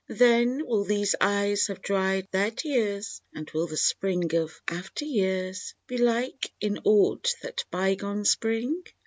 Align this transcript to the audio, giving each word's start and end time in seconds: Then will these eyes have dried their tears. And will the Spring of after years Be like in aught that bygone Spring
Then 0.09 0.65
will 0.65 0.83
these 0.83 1.13
eyes 1.21 1.67
have 1.67 1.83
dried 1.83 2.27
their 2.31 2.49
tears. 2.49 3.21
And 3.35 3.47
will 3.51 3.67
the 3.67 3.77
Spring 3.77 4.33
of 4.33 4.59
after 4.67 5.05
years 5.05 5.75
Be 5.85 5.99
like 5.99 6.51
in 6.59 6.79
aught 6.87 7.31
that 7.43 7.63
bygone 7.69 8.25
Spring 8.25 8.83